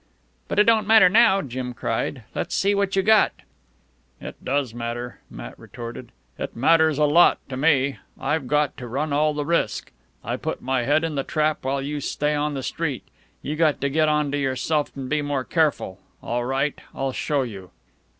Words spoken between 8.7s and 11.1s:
to run all the risk. I put my head